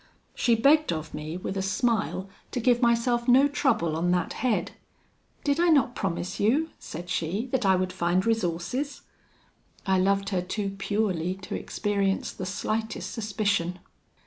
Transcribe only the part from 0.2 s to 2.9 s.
She begged of me, with a smile, to give